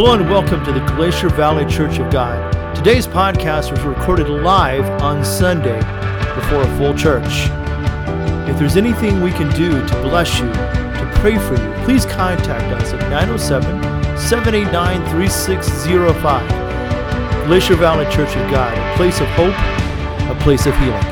[0.00, 2.74] Hello and welcome to the Glacier Valley Church of God.
[2.74, 5.78] Today's podcast was recorded live on Sunday
[6.34, 7.50] before a full church.
[8.48, 12.72] If there's anything we can do to bless you, to pray for you, please contact
[12.80, 13.62] us at 907
[14.16, 16.48] 789 3605.
[17.46, 19.52] Glacier Valley Church of God, a place of hope,
[20.30, 21.02] a place of healing.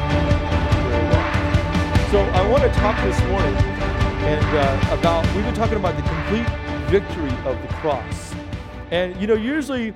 [2.08, 3.54] So I want to talk this morning
[4.24, 6.48] and uh, about we've been talking about the complete
[6.88, 8.27] victory of the cross.
[8.90, 9.92] And you know, usually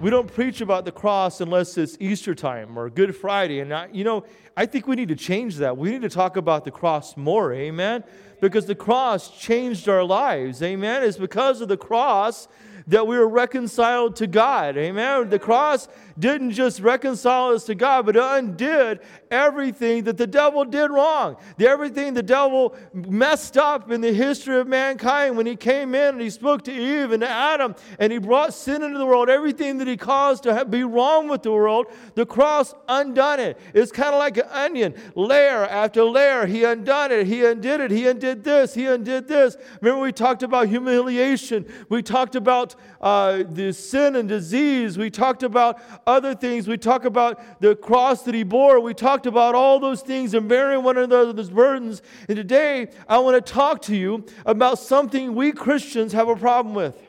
[0.00, 3.58] we don't preach about the cross unless it's Easter time or Good Friday.
[3.58, 4.24] And I, you know,
[4.56, 5.76] I think we need to change that.
[5.76, 8.04] We need to talk about the cross more, amen?
[8.40, 11.02] Because the cross changed our lives, amen?
[11.02, 12.46] It's because of the cross
[12.88, 15.28] that we were reconciled to God, amen?
[15.28, 19.00] The cross didn't just reconcile us to God, but it undid
[19.30, 21.36] everything that the devil did wrong.
[21.58, 26.14] The, everything the devil messed up in the history of mankind when he came in
[26.14, 29.28] and he spoke to Eve and to Adam and he brought sin into the world,
[29.28, 33.58] everything that he caused to be wrong with the world, the cross undone it.
[33.74, 36.46] It's kind of like an onion, layer after layer.
[36.46, 39.56] He undone it, he undid it, he undid this, he undid this.
[39.80, 45.42] Remember, we talked about humiliation, we talked about uh, the sin and disease, we talked
[45.42, 46.66] about other things.
[46.68, 48.80] We talk about the cross that he bore.
[48.80, 52.02] We talked about all those things and bearing one another's burdens.
[52.28, 56.74] And today, I want to talk to you about something we Christians have a problem
[56.74, 57.00] with.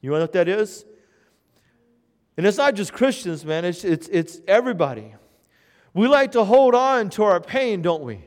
[0.00, 0.84] You know what that is?
[2.36, 5.14] And it's not just Christians, man, it's, it's, it's everybody.
[5.94, 8.24] We like to hold on to our pain, don't we?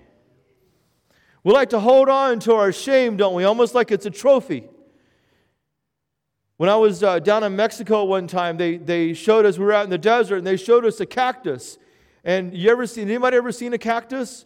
[1.44, 3.44] We like to hold on to our shame, don't we?
[3.44, 4.68] Almost like it's a trophy.
[6.58, 9.74] When I was uh, down in Mexico one time, they, they showed us, we were
[9.74, 11.78] out in the desert, and they showed us a cactus.
[12.24, 14.46] And you ever seen, anybody ever seen a cactus?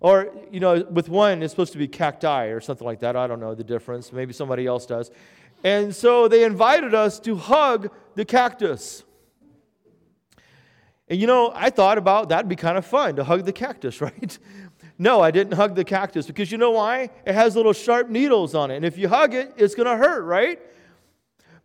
[0.00, 3.14] Or, you know, with one, it's supposed to be cacti or something like that.
[3.16, 4.12] I don't know the difference.
[4.12, 5.12] Maybe somebody else does.
[5.62, 9.04] And so they invited us to hug the cactus.
[11.08, 14.00] And you know, I thought about that'd be kind of fun to hug the cactus,
[14.00, 14.38] right?
[14.98, 17.10] No, I didn't hug the cactus because you know why?
[17.24, 18.76] It has little sharp needles on it.
[18.76, 20.60] And if you hug it, it's going to hurt, right?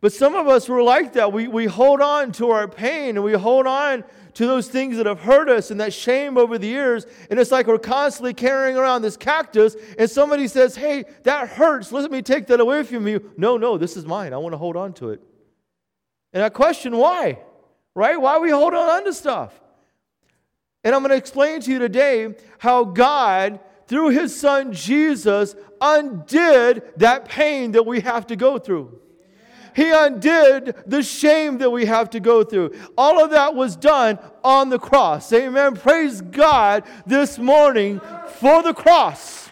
[0.02, 1.34] But some of us were like that.
[1.34, 4.04] We, we hold on to our pain and we hold on
[4.36, 7.06] to those things that have hurt us and that shame over the years.
[7.30, 11.92] And it's like we're constantly carrying around this cactus, and somebody says, Hey, that hurts.
[11.92, 13.34] Let me take that away from you.
[13.38, 14.34] No, no, this is mine.
[14.34, 15.22] I want to hold on to it.
[16.32, 17.40] And I question why,
[17.96, 18.20] right?
[18.20, 19.60] Why are we hold on to stuff?
[20.84, 26.84] And I'm going to explain to you today how God, through his son Jesus, undid
[26.98, 29.02] that pain that we have to go through.
[29.80, 32.78] He undid the shame that we have to go through.
[32.98, 35.32] All of that was done on the cross.
[35.32, 35.78] Amen.
[35.78, 38.02] Praise God this morning
[38.42, 39.48] for the cross.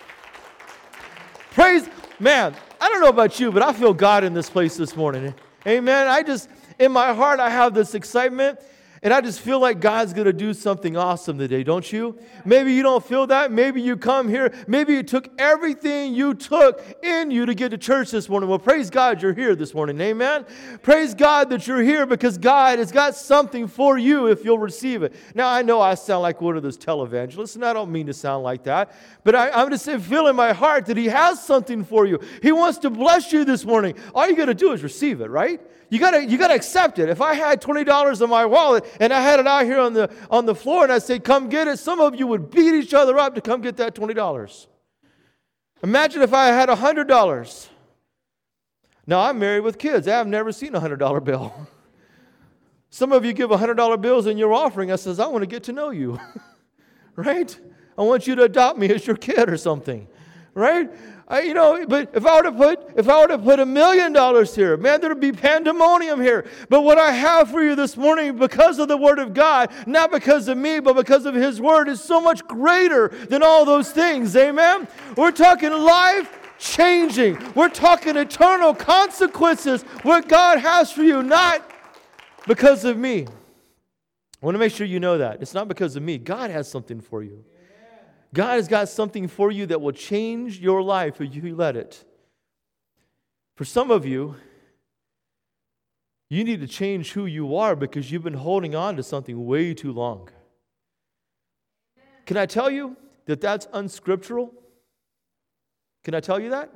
[1.52, 1.88] Praise,
[2.20, 5.34] man, I don't know about you, but I feel God in this place this morning.
[5.66, 6.10] Amen.
[6.10, 8.60] I just, in my heart, I have this excitement.
[9.04, 12.18] And I just feel like God's going to do something awesome today, don't you?
[12.46, 13.52] Maybe you don't feel that.
[13.52, 14.54] Maybe you come here.
[14.68, 18.50] Maybe you took everything you took in you to get to church this morning.
[18.50, 20.00] Well, praise God you're here this morning.
[20.02, 20.46] Amen.
[20.82, 25.04] Praise God that you're here because God has got something for you if you'll receive
[25.04, 25.14] it.
[25.36, 28.14] Now, I know I sound like one of those televangelists, and I don't mean to
[28.14, 28.94] sound like that,
[29.24, 32.20] but I, am just feel in my heart that He has something for you.
[32.42, 33.96] He wants to bless you this morning.
[34.16, 35.62] All you got to do is receive it, right?
[35.90, 37.08] You gotta, you gotta accept it.
[37.10, 40.14] If I had $20 in my wallet and I had it out here on the,
[40.30, 42.94] on the floor and I said, come get it, some of you would beat each
[42.94, 44.68] other up to come get that $20.
[45.84, 47.70] Imagine if I had $100.
[49.06, 50.08] Now, I'm married with kids.
[50.08, 51.54] I've never seen a $100 bill.
[52.90, 54.92] Some of you give $100 bills in your offering.
[54.92, 56.20] I says, I want to get to know you.
[57.16, 57.58] right?
[57.98, 60.08] I want you to adopt me as your kid or something.
[60.58, 60.90] Right?
[61.28, 63.66] I, you know, but if I were to put if I were to put a
[63.66, 66.48] million dollars here, man, there'd be pandemonium here.
[66.68, 70.10] But what I have for you this morning, because of the Word of God, not
[70.10, 73.92] because of me, but because of His Word, is so much greater than all those
[73.92, 74.36] things.
[74.36, 74.88] Amen.
[75.16, 77.38] We're talking life changing.
[77.54, 79.84] We're talking eternal consequences.
[80.02, 81.70] What God has for you, not
[82.48, 83.28] because of me.
[84.42, 86.18] I want to make sure you know that it's not because of me.
[86.18, 87.46] God has something for you.
[88.34, 92.04] God has got something for you that will change your life if you let it.
[93.56, 94.36] For some of you,
[96.30, 99.74] you need to change who you are because you've been holding on to something way
[99.74, 100.30] too long.
[102.26, 104.54] Can I tell you that that's unscriptural?
[106.04, 106.70] Can I tell you that?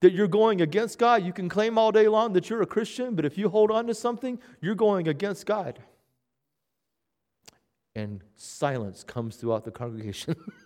[0.00, 1.24] That you're going against God.
[1.24, 3.86] You can claim all day long that you're a Christian, but if you hold on
[3.86, 5.78] to something, you're going against God.
[7.94, 10.34] And silence comes throughout the congregation.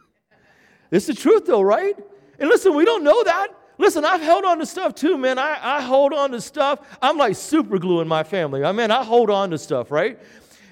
[0.94, 1.98] It's the truth, though, right?
[2.38, 3.48] And listen, we don't know that.
[3.78, 5.40] Listen, I've held on to stuff too, man.
[5.40, 6.78] I, I hold on to stuff.
[7.02, 8.62] I'm like super glue in my family.
[8.62, 10.20] I mean, I hold on to stuff, right?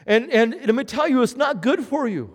[0.07, 2.33] And, and let me tell you, it's not good for you.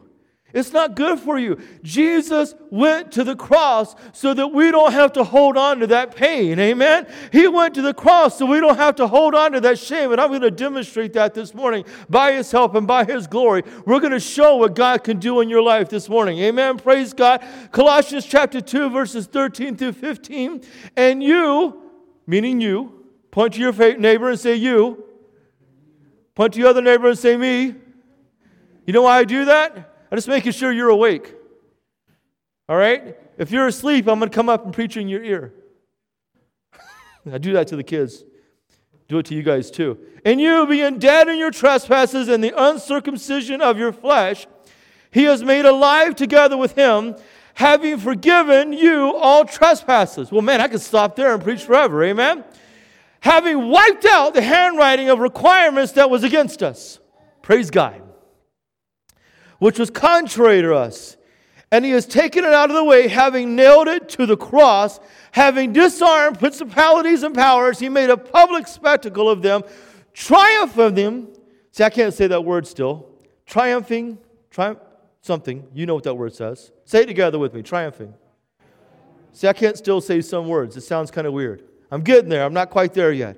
[0.54, 1.60] It's not good for you.
[1.84, 6.16] Jesus went to the cross so that we don't have to hold on to that
[6.16, 6.58] pain.
[6.58, 7.06] Amen?
[7.34, 10.14] He went to the cross so we don't have to hold on to that shame.
[10.14, 13.64] And I'm going to demonstrate that this morning by His help and by His glory.
[13.86, 16.40] We're going to show what God can do in your life this morning.
[16.40, 16.78] Amen?
[16.78, 17.46] Praise God.
[17.74, 20.64] Colossians chapter 2, verses 13 through 15.
[20.96, 21.82] And you,
[22.26, 25.04] meaning you, point to your neighbor and say, You.
[26.36, 27.76] Point to your other neighbor and say, Me.
[28.86, 29.96] You know why I do that?
[30.12, 31.34] I'm just making sure you're awake.
[32.70, 33.18] All right?
[33.38, 35.54] If you're asleep, I'm going to come up and preach in your ear.
[37.32, 38.24] I do that to the kids.
[39.08, 39.98] Do it to you guys too.
[40.26, 44.48] And you, being dead in your trespasses and the uncircumcision of your flesh,
[45.12, 47.16] he has made alive together with him,
[47.54, 50.32] having forgiven you all trespasses.
[50.32, 52.04] Well, man, I could stop there and preach forever.
[52.04, 52.44] Amen?
[53.22, 57.00] Having wiped out the handwriting of requirements that was against us.
[57.42, 58.07] Praise God
[59.60, 61.18] which was contrary to us.
[61.72, 65.00] And he has taken it out of the way, having nailed it to the cross,
[65.32, 69.64] having disarmed principalities and powers, he made a public spectacle of them,
[70.14, 71.28] triumph of them.
[71.72, 73.10] See, I can't say that word still.
[73.46, 74.18] Triumphing,
[74.50, 74.80] triumph,
[75.22, 75.68] something.
[75.74, 76.72] You know what that word says.
[76.86, 78.14] Say it together with me triumphing.
[79.34, 80.78] See, I can't still say some words.
[80.78, 81.64] It sounds kind of weird.
[81.92, 82.44] I'm getting there.
[82.44, 83.38] I'm not quite there yet.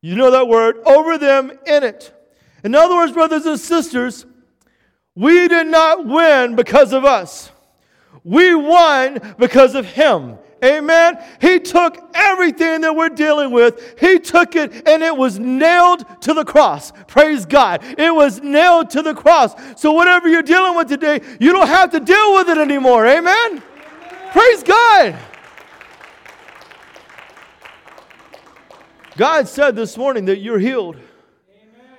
[0.00, 2.12] You know that word, over them in it.
[2.64, 4.24] In other words, brothers and sisters,
[5.14, 7.50] we did not win because of us.
[8.24, 10.38] We won because of Him.
[10.62, 11.18] Amen.
[11.40, 16.34] He took everything that we're dealing with, He took it and it was nailed to
[16.34, 16.92] the cross.
[17.06, 17.82] Praise God.
[17.98, 19.54] It was nailed to the cross.
[19.80, 23.06] So, whatever you're dealing with today, you don't have to deal with it anymore.
[23.06, 23.36] Amen.
[23.52, 23.62] Amen.
[24.32, 25.18] Praise God.
[29.16, 30.96] God said this morning that you're healed.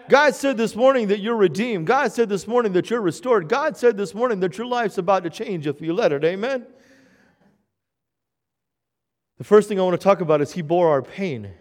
[0.09, 1.87] God said this morning that you're redeemed.
[1.87, 3.47] God said this morning that you're restored.
[3.47, 6.23] God said this morning that your life's about to change if you let it.
[6.23, 6.65] Amen?
[9.37, 11.51] The first thing I want to talk about is He bore our pain.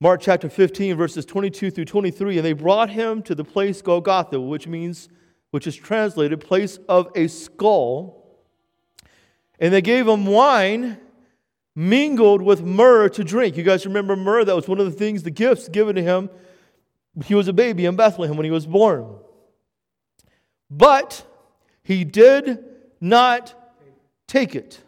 [0.00, 2.38] Mark chapter 15, verses 22 through 23.
[2.38, 5.08] And they brought him to the place Golgotha, which means,
[5.50, 8.26] which is translated, place of a skull.
[9.58, 10.98] And they gave him wine
[11.76, 13.56] mingled with myrrh to drink.
[13.56, 14.44] You guys remember myrrh?
[14.44, 16.28] That was one of the things, the gifts given to him
[17.22, 19.16] he was a baby in Bethlehem when he was born.
[20.70, 21.24] But
[21.82, 22.64] he did
[23.00, 23.54] not
[24.26, 24.80] take it.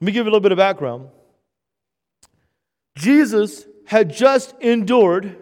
[0.00, 1.08] Let me give you a little bit of background.
[2.96, 5.36] Jesus had just endured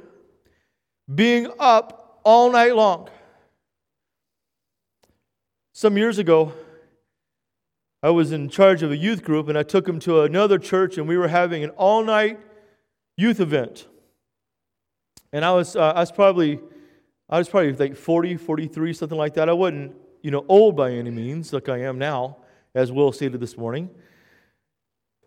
[1.13, 3.09] being up all night long.
[5.73, 6.53] Some years ago,
[8.03, 10.99] I was in charge of a youth group and I took him to another church
[10.99, 12.39] and we were having an all night
[13.17, 13.87] youth event.
[15.35, 16.61] And I was, uh, I was probably,
[17.29, 19.49] I was probably like 40, 43, something like that.
[19.49, 22.37] I wasn't, you know, old by any means, like I am now,
[22.73, 23.91] as Will stated this morning.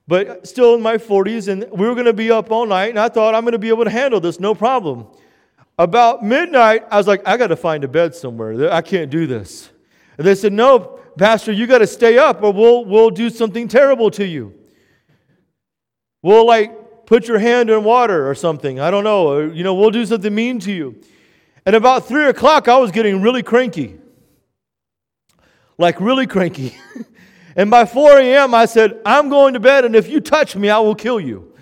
[0.08, 2.98] But still in my 40s, and we were going to be up all night, and
[2.98, 5.08] I thought I'm going to be able to handle this, no problem.
[5.78, 8.72] About midnight, I was like, I got to find a bed somewhere.
[8.72, 9.70] I can't do this.
[10.18, 13.68] And they said, No, Pastor, you got to stay up, or we'll, we'll do something
[13.68, 14.54] terrible to you.
[16.22, 18.80] We'll like put your hand in water or something.
[18.80, 19.28] I don't know.
[19.28, 21.02] Or, you know, we'll do something mean to you.
[21.66, 23.98] And about three o'clock, I was getting really cranky.
[25.80, 26.76] Like, really cranky.
[27.56, 30.70] and by 4 a.m., I said, I'm going to bed, and if you touch me,
[30.70, 31.54] I will kill you.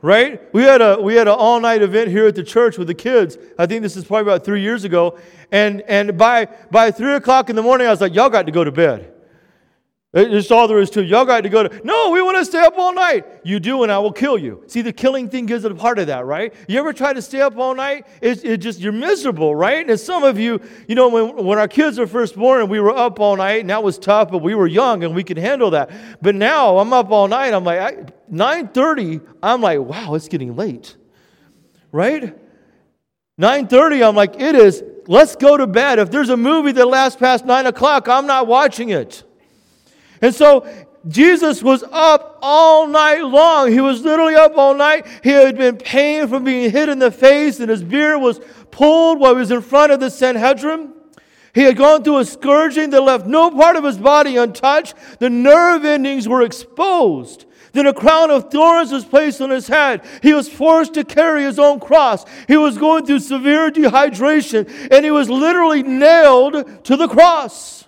[0.00, 0.42] right?
[0.54, 2.94] We had a we had an all night event here at the church with the
[2.94, 3.36] kids.
[3.58, 5.18] I think this is probably about three years ago.
[5.50, 8.52] And and by by three o'clock in the morning, I was like, y'all got to
[8.52, 9.12] go to bed.
[10.14, 11.06] It's all there is to it.
[11.06, 13.26] Y'all got to go to, no, we want to stay up all night.
[13.44, 14.62] You do, and I will kill you.
[14.66, 16.52] See, the killing thing gives it a part of that, right?
[16.68, 18.06] You ever try to stay up all night?
[18.20, 19.88] It's it just, you're miserable, right?
[19.88, 22.80] And some of you, you know, when, when our kids were first born and we
[22.80, 25.38] were up all night, and that was tough, but we were young and we could
[25.38, 25.90] handle that.
[26.20, 27.54] But now I'm up all night.
[27.54, 30.96] I'm like, 9.30, I'm like, wow, it's getting late,
[31.90, 32.38] right?
[33.40, 35.98] 9.30, I'm like, it is, let's go to bed.
[35.98, 39.24] If there's a movie that lasts past 9 o'clock, I'm not watching it.
[40.20, 40.66] And so
[41.08, 43.72] Jesus was up all night long.
[43.72, 45.06] He was literally up all night.
[45.22, 48.40] He had been pained from being hit in the face, and his beard was
[48.70, 50.92] pulled while he was in front of the Sanhedrin.
[51.54, 54.94] He had gone through a scourging that left no part of his body untouched.
[55.18, 57.44] The nerve endings were exposed.
[57.72, 60.02] Then a crown of thorns was placed on his head.
[60.22, 62.24] He was forced to carry his own cross.
[62.46, 67.81] He was going through severe dehydration, and he was literally nailed to the cross.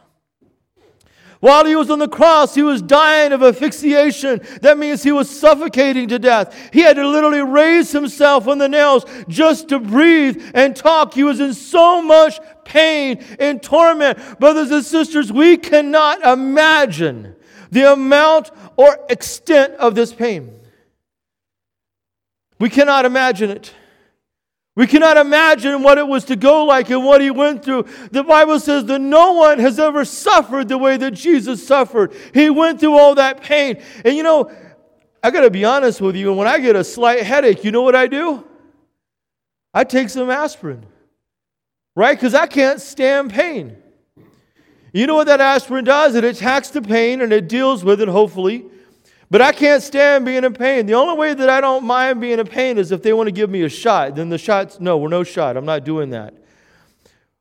[1.44, 4.40] While he was on the cross, he was dying of asphyxiation.
[4.62, 6.70] That means he was suffocating to death.
[6.72, 11.12] He had to literally raise himself on the nails just to breathe and talk.
[11.12, 14.40] He was in so much pain and torment.
[14.40, 17.36] Brothers and sisters, we cannot imagine
[17.70, 20.50] the amount or extent of this pain.
[22.58, 23.70] We cannot imagine it.
[24.76, 27.86] We cannot imagine what it was to go like and what he went through.
[28.10, 32.12] The Bible says that no one has ever suffered the way that Jesus suffered.
[32.32, 33.80] He went through all that pain.
[34.04, 34.50] And you know,
[35.22, 37.70] I got to be honest with you, and when I get a slight headache, you
[37.70, 38.44] know what I do?
[39.72, 40.84] I take some aspirin,
[41.96, 42.16] right?
[42.16, 43.76] Because I can't stand pain.
[44.92, 46.14] You know what that aspirin does?
[46.14, 48.66] It attacks the pain and it deals with it, hopefully.
[49.34, 50.86] But I can't stand being in pain.
[50.86, 53.32] The only way that I don't mind being in pain is if they want to
[53.32, 54.14] give me a shot.
[54.14, 55.56] Then the shot's no, we're no shot.
[55.56, 56.34] I'm not doing that.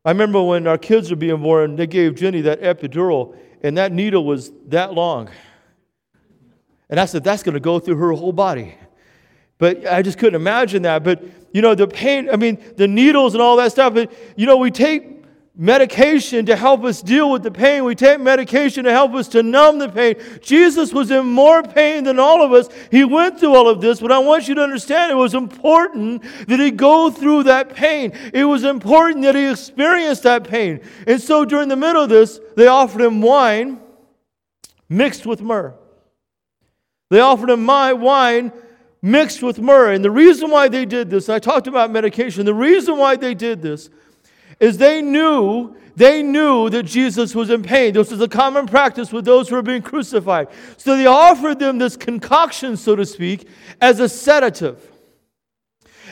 [0.04, 3.92] I remember when our kids were being born, they gave Jenny that epidural, and that
[3.92, 5.30] needle was that long.
[6.90, 8.74] And I said, that's going to go through her whole body.
[9.60, 11.04] But I just couldn't imagine that.
[11.04, 13.94] But, you know, the pain, I mean, the needles and all that stuff.
[13.94, 15.12] But, you know, we take
[15.56, 17.84] medication to help us deal with the pain.
[17.84, 20.16] We take medication to help us to numb the pain.
[20.42, 22.70] Jesus was in more pain than all of us.
[22.90, 26.24] He went through all of this, but I want you to understand it was important
[26.48, 28.14] that he go through that pain.
[28.34, 30.82] It was important that he experienced that pain.
[31.06, 33.80] And so during the middle of this, they offered him wine
[34.90, 35.76] mixed with myrrh.
[37.12, 38.52] They offered him my wine
[39.04, 39.92] mixed with myrrh.
[39.92, 43.36] And the reason why they did this, I talked about medication, the reason why they
[43.36, 43.92] did this
[44.60, 47.94] is they knew they knew that Jesus was in pain.
[47.94, 50.48] This was a common practice with those who were being crucified.
[50.78, 53.48] So they offered them this concoction, so to speak,
[53.80, 54.93] as a sedative.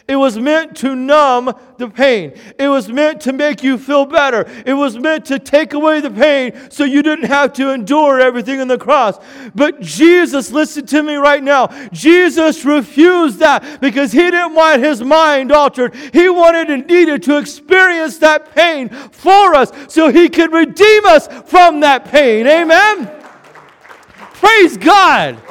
[0.07, 2.33] It was meant to numb the pain.
[2.59, 4.45] It was meant to make you feel better.
[4.65, 8.59] It was meant to take away the pain so you didn't have to endure everything
[8.61, 9.19] on the cross.
[9.55, 11.67] But Jesus, listen to me right now.
[11.91, 15.95] Jesus refused that because he didn't want his mind altered.
[15.95, 21.27] He wanted and needed to experience that pain for us so he could redeem us
[21.49, 22.47] from that pain.
[22.47, 23.09] Amen.
[24.33, 25.41] Praise God.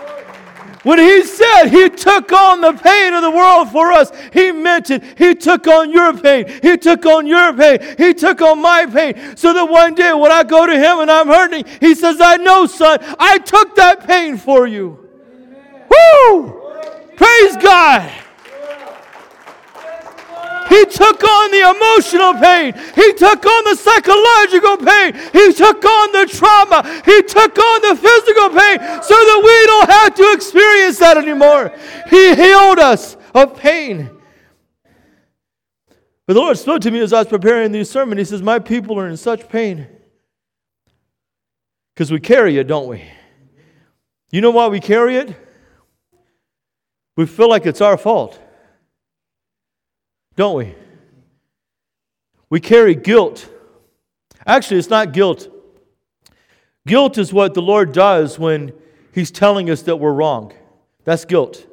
[0.83, 4.91] When he said he took on the pain of the world for us, he meant
[4.91, 5.03] it.
[5.19, 6.49] He took on your pain.
[6.63, 7.97] He took on your pain.
[7.99, 9.37] He took on my pain.
[9.37, 12.37] So that one day when I go to him and I'm hurting, he says, I
[12.37, 15.07] know, son, I took that pain for you.
[15.91, 16.63] Woo!
[17.17, 18.11] Praise God.
[20.71, 22.73] He took on the emotional pain.
[22.95, 25.15] He took on the psychological pain.
[25.33, 26.87] He took on the trauma.
[27.05, 31.73] He took on the physical pain so that we don't have to experience that anymore.
[32.09, 34.11] He healed us of pain.
[36.27, 38.17] But the Lord spoke to me as I was preparing this sermon.
[38.17, 39.89] He says, My people are in such pain.
[41.95, 43.05] Because we carry it, don't we?
[44.31, 45.35] You know why we carry it?
[47.17, 48.41] We feel like it's our fault
[50.41, 50.75] don't we?
[52.49, 53.47] We carry guilt.
[54.47, 55.47] Actually, it's not guilt.
[56.87, 58.73] Guilt is what the Lord does when
[59.13, 60.55] He's telling us that we're wrong.
[61.05, 61.67] That's guilt.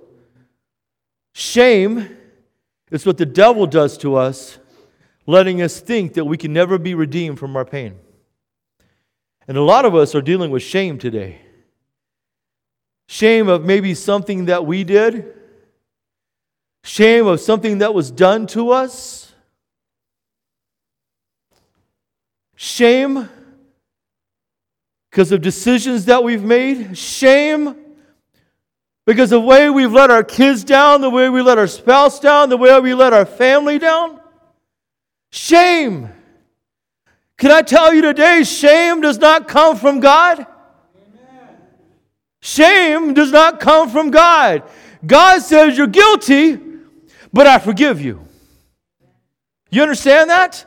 [1.34, 2.10] Shame
[2.92, 4.58] is what the devil does to us,
[5.26, 7.96] letting us think that we can never be redeemed from our pain.
[9.48, 11.40] And a lot of us are dealing with shame today.
[13.08, 15.37] Shame of maybe something that we did,
[16.88, 19.34] shame of something that was done to us,
[22.56, 23.28] shame
[25.12, 27.76] because of decisions that we've made, shame
[29.06, 32.22] because of the way we've let our kids down, the way we let our spouse
[32.22, 34.22] down, the way we let our family down.
[35.30, 36.10] Shame.
[37.38, 40.48] Can I tell you today, shame does not come from God?
[42.40, 44.64] Shame does not come from God.
[45.06, 46.67] God says you're guilty,
[47.38, 48.28] but I forgive you.
[49.70, 50.66] You understand that?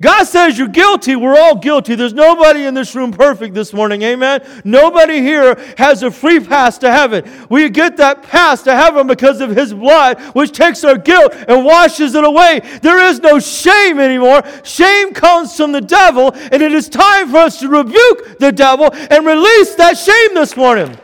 [0.00, 1.14] God says you're guilty.
[1.14, 1.94] We're all guilty.
[1.94, 4.00] There's nobody in this room perfect this morning.
[4.00, 4.40] Amen.
[4.64, 7.30] Nobody here has a free pass to heaven.
[7.50, 11.66] We get that pass to heaven because of his blood, which takes our guilt and
[11.66, 12.62] washes it away.
[12.80, 14.42] There is no shame anymore.
[14.64, 18.88] Shame comes from the devil, and it is time for us to rebuke the devil
[18.94, 20.96] and release that shame this morning.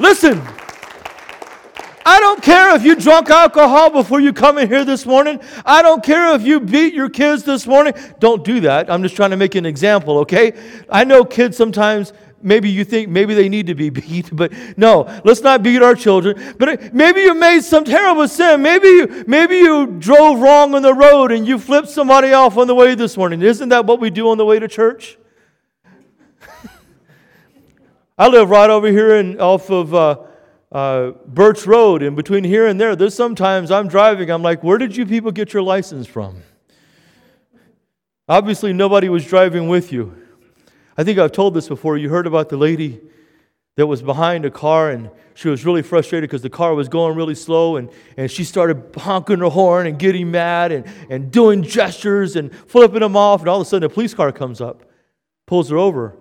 [0.00, 0.42] Listen.
[2.04, 5.40] I don't care if you drunk alcohol before you come in here this morning.
[5.64, 7.94] I don't care if you beat your kids this morning.
[8.18, 8.90] Don't do that.
[8.90, 10.52] I'm just trying to make an example, okay?
[10.88, 15.20] I know kids sometimes maybe you think maybe they need to be beat, but no,
[15.24, 16.54] let's not beat our children.
[16.58, 18.62] But maybe you made some terrible sin.
[18.62, 22.66] Maybe you, maybe you drove wrong on the road and you flipped somebody off on
[22.66, 23.42] the way this morning.
[23.42, 25.18] Isn't that what we do on the way to church?
[28.18, 30.16] I live right over here in, off of uh,
[30.72, 34.78] uh, Birch Road, and between here and there, there's sometimes I'm driving, I'm like, where
[34.78, 36.42] did you people get your license from?
[38.28, 40.16] Obviously, nobody was driving with you.
[40.96, 41.98] I think I've told this before.
[41.98, 43.00] You heard about the lady
[43.76, 47.16] that was behind a car and she was really frustrated because the car was going
[47.16, 51.62] really slow and, and she started honking her horn and getting mad and, and doing
[51.62, 54.84] gestures and flipping them off and all of a sudden a police car comes up
[55.46, 56.18] pulls her over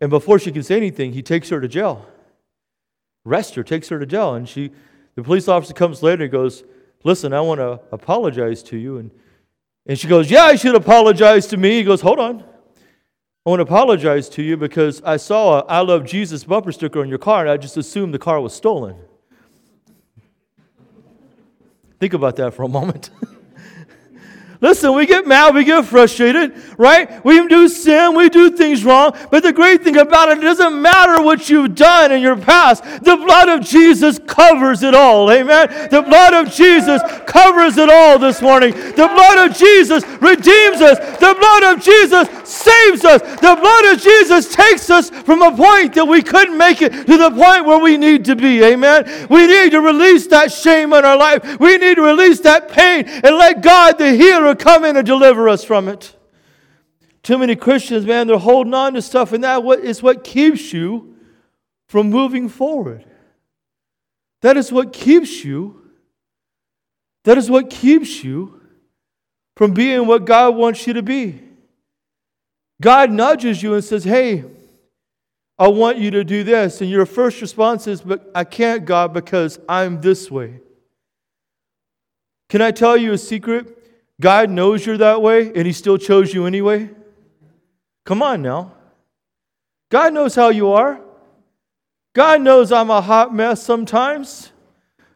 [0.00, 2.06] and before she can say anything he takes her to jail
[3.26, 4.70] arrests her takes her to jail and she
[5.14, 6.64] the police officer comes later and goes
[7.02, 9.10] listen i want to apologize to you and,
[9.86, 12.44] and she goes yeah i should apologize to me he goes hold on
[13.46, 17.00] I want to apologize to you because I saw a I love Jesus bumper sticker
[17.00, 18.96] on your car and I just assumed the car was stolen.
[22.00, 23.10] Think about that for a moment.
[24.64, 27.22] Listen, we get mad, we get frustrated, right?
[27.22, 29.14] We do sin, we do things wrong.
[29.30, 32.82] But the great thing about it, it doesn't matter what you've done in your past.
[33.04, 35.30] The blood of Jesus covers it all.
[35.30, 35.68] Amen.
[35.90, 38.72] The blood of Jesus covers it all this morning.
[38.72, 40.98] The blood of Jesus redeems us.
[41.18, 43.20] The blood of Jesus saves us.
[43.20, 47.18] The blood of Jesus takes us from a point that we couldn't make it to
[47.18, 48.64] the point where we need to be.
[48.64, 49.26] Amen.
[49.28, 51.60] We need to release that shame in our life.
[51.60, 55.48] We need to release that pain and let God, the healer, come in and deliver
[55.48, 56.16] us from it.
[57.22, 61.16] Too many Christians, man, they're holding on to stuff, and that is what keeps you
[61.88, 63.04] from moving forward.
[64.42, 65.90] That is what keeps you.
[67.24, 68.60] That is what keeps you
[69.56, 71.40] from being what God wants you to be.
[72.80, 74.44] God nudges you and says, Hey,
[75.58, 76.80] I want you to do this.
[76.80, 80.60] And your first response is, But I can't, God, because I'm this way.
[82.50, 83.83] Can I tell you a secret?
[84.20, 86.90] God knows you're that way and He still chose you anyway?
[88.04, 88.72] Come on now.
[89.90, 91.00] God knows how you are.
[92.14, 94.52] God knows I'm a hot mess sometimes.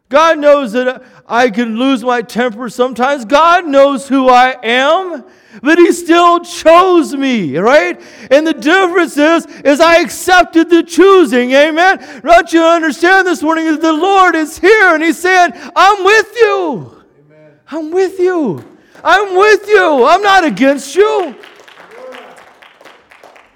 [0.09, 3.25] God knows that I can lose my temper sometimes.
[3.25, 5.25] God knows who I am,
[5.63, 8.01] but He still chose me, right?
[8.31, 11.53] And the difference is, is I accepted the choosing.
[11.53, 12.23] Amen.
[12.25, 16.33] Don't you understand this morning that the Lord is here and He's saying, I'm with
[16.37, 17.05] you.
[17.27, 17.53] Amen.
[17.69, 18.68] I'm with you.
[19.03, 20.05] I'm with you.
[20.07, 21.37] I'm not against you.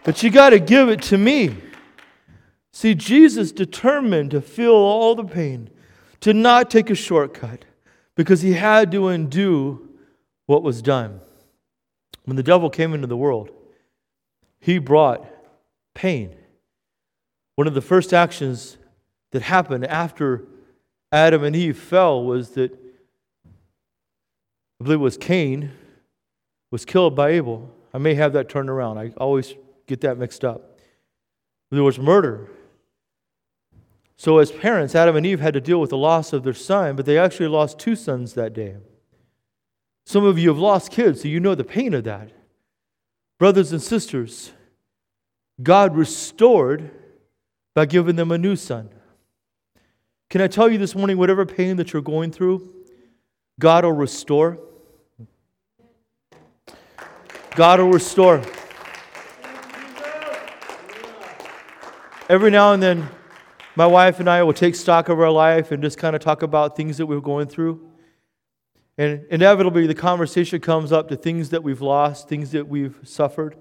[0.05, 1.57] But you got to give it to me.
[2.73, 5.71] See, Jesus determined to feel all the pain,
[6.21, 7.65] to not take a shortcut,
[8.17, 9.91] because he had to undo
[10.47, 11.21] what was done.
[12.25, 13.51] When the devil came into the world,
[14.61, 15.27] he brought
[15.95, 16.35] pain.
[17.57, 18.79] One of the first actions
[19.33, 20.45] that happened after
[21.11, 22.79] Adam and Eve fell was that
[24.83, 25.71] I believe it was Cain,
[26.73, 27.73] was killed by Abel.
[27.95, 28.99] I may have that turned around.
[28.99, 29.55] I always
[29.87, 30.77] get that mixed up.
[31.71, 32.51] There was murder.
[34.17, 36.97] So, as parents, Adam and Eve had to deal with the loss of their son,
[36.97, 38.75] but they actually lost two sons that day.
[40.05, 42.33] Some of you have lost kids, so you know the pain of that.
[43.39, 44.51] Brothers and sisters,
[45.63, 46.91] God restored
[47.73, 48.91] by giving them a new son.
[50.29, 52.69] Can I tell you this morning, whatever pain that you're going through,
[53.61, 54.59] God will restore.
[57.55, 58.43] God will restore.
[62.29, 63.09] Every now and then,
[63.77, 66.43] my wife and I will take stock of our life and just kind of talk
[66.43, 67.87] about things that we're going through.
[68.97, 73.57] And inevitably, the conversation comes up to things that we've lost, things that we've suffered.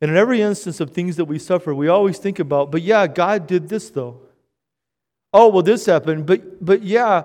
[0.00, 3.06] And in every instance of things that we suffer, we always think about, but yeah,
[3.06, 4.22] God did this though.
[5.32, 7.24] Oh, well, this happened, but, but yeah,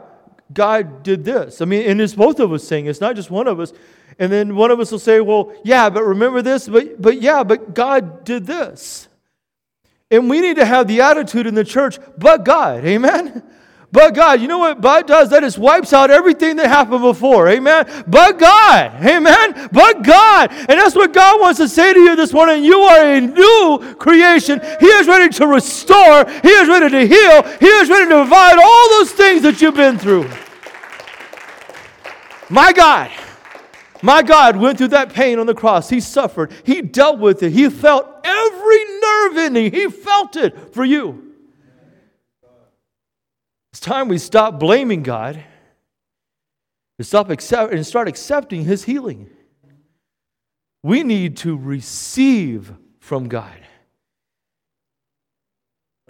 [0.51, 1.61] God did this.
[1.61, 3.71] I mean, and it's both of us saying, it's not just one of us.
[4.19, 7.43] And then one of us will say, well, yeah, but remember this, but, but yeah,
[7.43, 9.07] but God did this.
[10.11, 13.43] And we need to have the attitude in the church, but God, amen?
[13.93, 15.29] But God, you know what but does?
[15.29, 17.47] That is wipes out everything that happened before.
[17.47, 17.85] Amen.
[18.07, 18.91] But God.
[19.05, 19.69] Amen.
[19.71, 20.49] But God.
[20.51, 22.63] And that's what God wants to say to you this morning.
[22.63, 24.59] You are a new creation.
[24.79, 26.27] He is ready to restore.
[26.41, 27.43] He is ready to heal.
[27.59, 30.27] He is ready to provide all those things that you've been through.
[32.49, 33.11] My God.
[34.03, 35.89] My God went through that pain on the cross.
[35.89, 36.51] He suffered.
[36.65, 37.53] He dealt with it.
[37.53, 39.71] He felt every nerve in him.
[39.71, 41.31] He felt it for you.
[43.71, 45.41] It's time we stop blaming God
[46.99, 49.29] and, stop accept, and start accepting His healing.
[50.83, 53.57] We need to receive from God.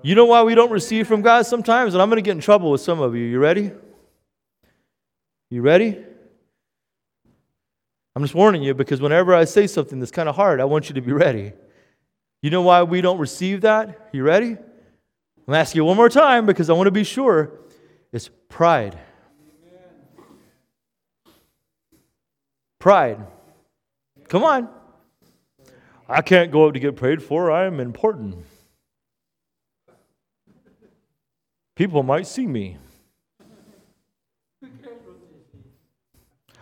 [0.01, 1.93] You know why we don't receive from God sometimes?
[1.93, 3.23] And I'm going to get in trouble with some of you.
[3.23, 3.71] You ready?
[5.51, 6.03] You ready?
[8.15, 10.87] I'm just warning you because whenever I say something that's kind of hard, I want
[10.87, 11.53] you to be ready.
[12.43, 14.09] You know why we don't receive that?
[14.11, 14.57] You ready?
[15.47, 17.51] I'm asking you one more time because I want to be sure.
[18.11, 18.97] It's pride.
[22.79, 23.25] Pride.
[24.27, 24.69] Come on.
[26.07, 27.49] I can't go up to get prayed for.
[27.49, 28.45] I am important.
[31.75, 32.77] People might see me.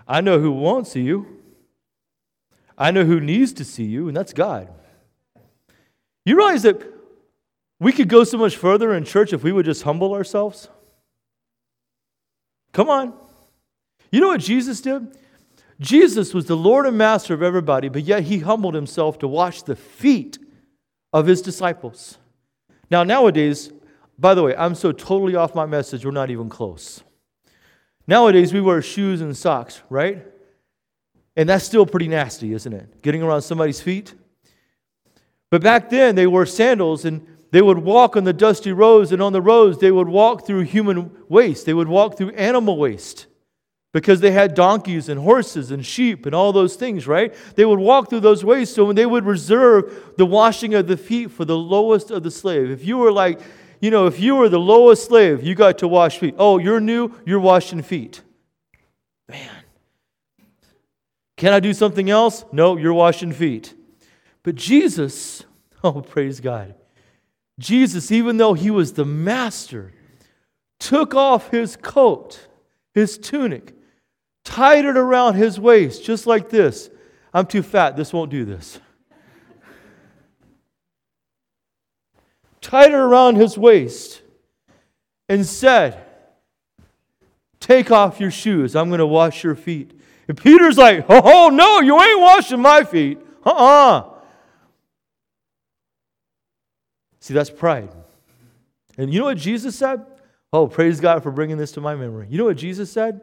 [0.07, 1.40] I know who won't see you.
[2.81, 4.67] I know who needs to see you, and that's God.
[6.25, 6.81] You realize that
[7.79, 10.67] we could go so much further in church if we would just humble ourselves?
[12.73, 13.13] Come on.
[14.11, 15.15] You know what Jesus did?
[15.79, 19.61] Jesus was the Lord and Master of everybody, but yet he humbled himself to wash
[19.61, 20.39] the feet
[21.13, 22.17] of his disciples.
[22.89, 23.71] Now, nowadays,
[24.17, 27.03] by the way, I'm so totally off my message, we're not even close.
[28.07, 30.25] Nowadays, we wear shoes and socks, right?
[31.35, 33.01] And that's still pretty nasty, isn't it?
[33.01, 34.13] Getting around somebody's feet.
[35.49, 39.21] But back then, they wore sandals and they would walk on the dusty roads, and
[39.21, 41.65] on the roads, they would walk through human waste.
[41.65, 43.27] They would walk through animal waste
[43.93, 47.35] because they had donkeys and horses and sheep and all those things, right?
[47.55, 48.73] They would walk through those ways.
[48.73, 52.31] So when they would reserve the washing of the feet for the lowest of the
[52.31, 52.71] slave.
[52.71, 53.41] If you were like,
[53.81, 56.35] you know, if you were the lowest slave, you got to wash feet.
[56.37, 58.21] Oh, you're new, you're washing feet.
[59.27, 59.61] Man.
[61.41, 62.45] Can I do something else?
[62.51, 63.73] No, you're washing feet.
[64.43, 65.43] But Jesus,
[65.84, 66.75] oh, praise God.
[67.58, 69.91] Jesus, even though he was the master,
[70.80, 72.47] took off his coat,
[72.93, 73.73] his tunic,
[74.45, 76.91] tied it around his waist, just like this.
[77.34, 78.80] I'm too fat, this won't do this.
[82.62, 84.21] tied it around his waist
[85.27, 86.06] and said,
[87.60, 90.00] Take off your shoes, I'm going to wash your feet.
[90.27, 93.19] And Peter's like, Oh, no, you ain't washing my feet.
[93.45, 93.97] Uh uh-uh.
[93.97, 94.07] uh
[97.19, 97.91] See, that's pride.
[98.97, 100.05] And you know what Jesus said?
[100.51, 102.27] Oh, praise God for bringing this to my memory.
[102.29, 103.21] You know what Jesus said?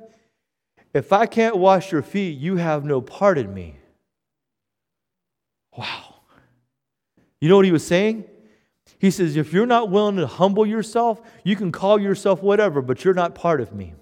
[0.95, 3.77] If I can't wash your feet, you have no part in me.
[5.77, 6.15] Wow.
[7.41, 8.25] You know what he was saying?
[8.99, 13.05] He says, if you're not willing to humble yourself, you can call yourself whatever, but
[13.05, 13.95] you're not part of me.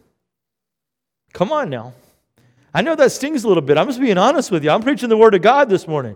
[1.33, 1.93] Come on now.
[2.77, 3.79] I know that stings a little bit.
[3.79, 4.69] I'm just being honest with you.
[4.69, 6.15] I'm preaching the word of God this morning.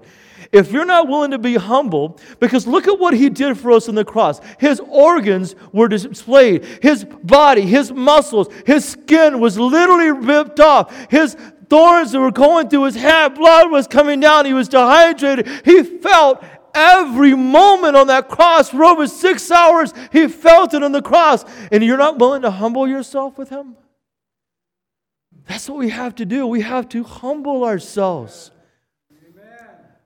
[0.52, 3.88] If you're not willing to be humble, because look at what he did for us
[3.88, 4.42] on the cross.
[4.58, 10.94] His organs were displayed, his body, his muscles, his skin was literally ripped off.
[11.10, 11.34] His
[11.70, 15.48] thorns that were going through his head, blood was coming down, he was dehydrated.
[15.64, 16.44] He felt
[16.74, 19.94] every moment on that cross for over six hours.
[20.12, 21.42] He felt it on the cross.
[21.72, 23.76] And you're not willing to humble yourself with him?
[25.50, 26.46] That's what we have to do.
[26.46, 28.52] We have to humble ourselves.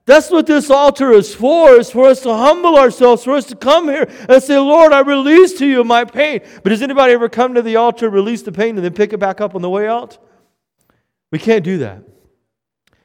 [0.05, 3.55] That's what this altar is for, is for us to humble ourselves, for us to
[3.55, 6.41] come here and say, Lord, I release to you my pain.
[6.63, 9.19] But does anybody ever come to the altar, release the pain, and then pick it
[9.19, 10.17] back up on the way out?
[11.31, 12.01] We can't do that.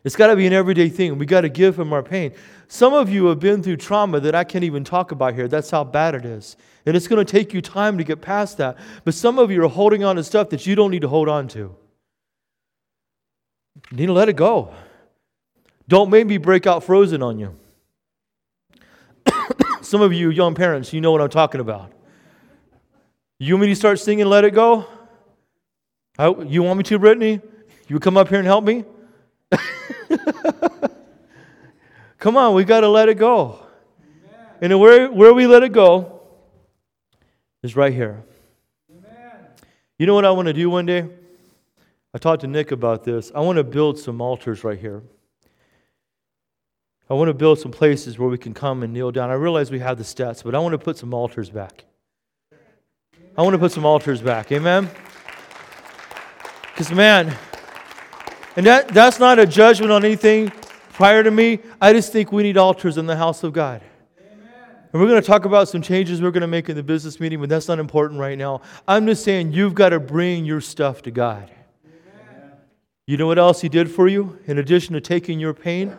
[0.03, 1.19] It's got to be an everyday thing.
[1.19, 2.33] We got to give him our pain.
[2.69, 5.47] Some of you have been through trauma that I can't even talk about here.
[5.47, 6.57] That's how bad it is.
[6.87, 8.79] And it's going to take you time to get past that.
[9.05, 11.29] But some of you are holding on to stuff that you don't need to hold
[11.29, 11.77] on to.
[13.91, 14.75] You need to let it go.
[15.89, 17.57] Don't make me break out frozen on you.
[19.83, 21.91] Some of you young parents, you know what I'm talking about.
[23.39, 24.87] You want me to start singing Let It Go?
[26.19, 27.41] I, you want me to, Brittany?
[27.89, 28.85] You come up here and help me?
[32.19, 33.67] come on, we got to let it go.
[34.61, 34.73] Amen.
[34.73, 36.21] And where, where we let it go
[37.63, 38.23] is right here.
[38.91, 39.47] Amen.
[39.99, 41.09] You know what I want to do one day?
[42.13, 43.31] I talked to Nick about this.
[43.35, 45.03] I want to build some altars right here.
[47.09, 49.31] I want to build some places where we can come and kneel down.
[49.31, 51.85] I realize we have the steps, but I want to put some altars back.
[53.37, 54.53] I want to put some altars back.
[54.53, 54.89] Amen?
[56.73, 57.37] Because, man,
[58.57, 60.51] and that, that's not a judgment on anything
[60.93, 61.61] prior to me.
[61.81, 63.83] I just think we need altars in the house of God.
[64.93, 67.21] And we're going to talk about some changes we're going to make in the business
[67.21, 68.63] meeting, but that's not important right now.
[68.89, 71.51] I'm just saying you've got to bring your stuff to God.
[73.11, 75.97] You know what else He did for you in addition to taking your pain?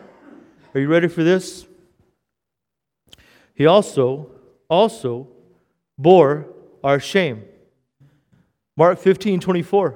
[0.74, 1.66] Are you ready for this?
[3.54, 4.30] He also,
[4.66, 5.28] also
[5.98, 6.46] bore
[6.82, 7.44] our shame.
[8.78, 9.94] Mark 15, 24.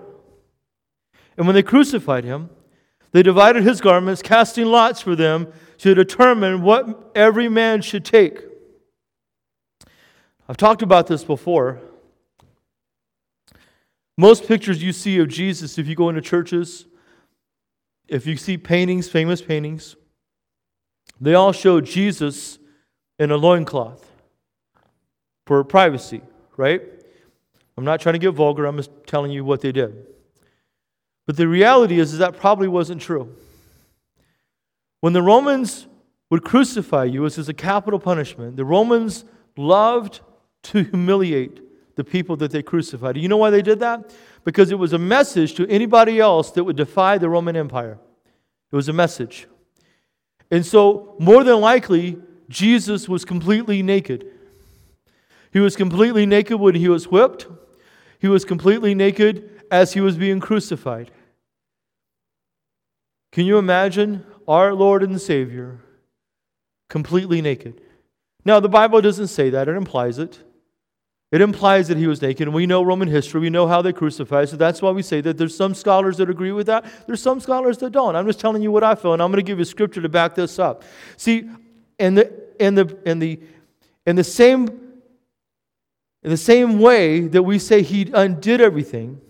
[1.39, 2.51] And when they crucified him,
[3.13, 8.43] they divided his garments, casting lots for them to determine what every man should take.
[10.51, 11.81] I've talked about this before.
[14.19, 16.85] Most pictures you see of Jesus, if you go into churches,
[18.09, 19.97] if you see paintings, famous paintings,
[21.21, 22.59] they all show Jesus
[23.19, 24.11] in a loincloth
[25.47, 26.23] for privacy,
[26.57, 26.83] right?
[27.77, 30.07] I'm not trying to get vulgar, I'm just telling you what they did.
[31.27, 33.35] But the reality is, is that probably wasn't true.
[35.01, 35.87] When the Romans
[36.31, 39.25] would crucify you, this is a capital punishment, the Romans
[39.57, 40.21] loved
[40.65, 41.61] to humiliate
[41.97, 43.15] the people that they crucified.
[43.15, 44.15] Do you know why they did that?
[44.47, 47.99] Because it was a message to anybody else that would defy the Roman Empire.
[48.73, 49.49] It was a message.
[50.53, 52.17] And so, more than likely,
[52.49, 54.25] Jesus was completely naked.
[55.53, 57.49] He was completely naked when he was whipped,
[58.21, 61.11] he was completely naked as he was being crucified.
[63.33, 65.81] Can you imagine our Lord and Savior
[66.89, 67.81] completely naked?
[68.45, 70.39] Now, the Bible doesn't say that, it implies it.
[71.37, 73.43] It implies that he was naked, and we know Roman history.
[73.43, 76.31] We know how they crucified, so that's why we say that there's some scholars that
[76.31, 76.87] agree with that.
[77.07, 78.17] There's some scholars that don't.
[78.17, 80.09] I'm just telling you what I feel, and I'm going to give you scripture to
[80.09, 80.83] back this up.
[81.19, 81.51] See,
[81.99, 83.39] in the in the in the
[84.07, 84.67] in the same
[86.23, 89.21] in the same way that we say he undid everything,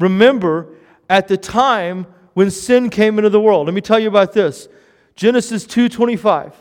[0.00, 0.66] remember
[1.08, 3.66] at the time when sin came into the world.
[3.66, 4.66] Let me tell you about this.
[5.14, 6.54] Genesis 2:25.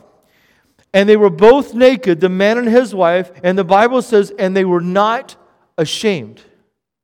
[0.93, 4.55] And they were both naked, the man and his wife, and the Bible says and
[4.55, 5.35] they were not
[5.77, 6.41] ashamed.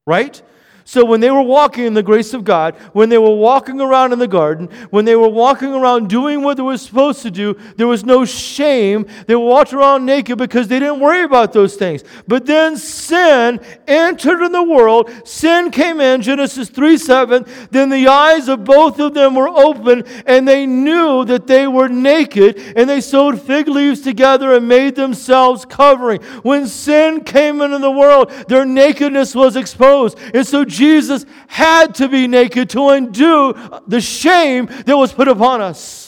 [0.06, 0.41] Right?
[0.88, 4.13] So when they were walking in the grace of God, when they were walking around
[4.13, 7.60] in the garden, when they were walking around doing what they were supposed to do,
[7.76, 9.06] there was no shame.
[9.26, 12.06] They walked around naked because they didn't worry about those things.
[12.26, 15.12] But then sin entered in the world.
[15.26, 17.45] Sin came in, Genesis 3 7.
[17.69, 21.89] Then the eyes of both of them were open, and they knew that they were
[21.89, 26.21] naked, and they sewed fig leaves together and made themselves covering.
[26.43, 30.17] When sin came into the world, their nakedness was exposed.
[30.34, 33.54] And so Jesus had to be naked to undo
[33.88, 36.08] the shame that was put upon us.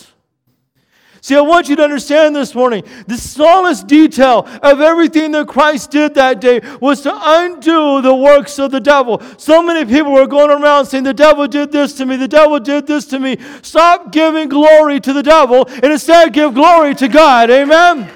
[1.21, 5.91] See, I want you to understand this morning the smallest detail of everything that Christ
[5.91, 9.21] did that day was to undo the works of the devil.
[9.37, 12.59] So many people were going around saying, The devil did this to me, the devil
[12.59, 13.37] did this to me.
[13.61, 17.49] Stop giving glory to the devil and instead give glory to God.
[17.49, 18.09] Amen?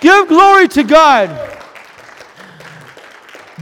[0.00, 1.55] Give glory to God.